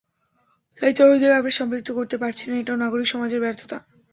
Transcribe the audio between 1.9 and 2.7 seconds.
করতে পারছি না,